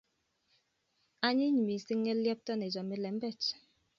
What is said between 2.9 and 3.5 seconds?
lembech